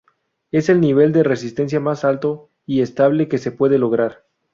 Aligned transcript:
Es 0.49 0.67
el 0.69 0.81
nivel 0.81 1.13
de 1.13 1.21
resistencia 1.21 1.79
más 1.79 2.03
alto 2.05 2.49
y 2.65 2.81
estable 2.81 3.27
que 3.27 3.37
se 3.37 3.51
puede 3.51 3.77
lograr. 3.77 4.25